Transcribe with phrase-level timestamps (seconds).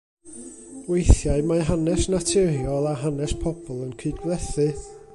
[0.93, 4.71] Weithiau mae hanes naturiol a hanes pobl yn cydblethu.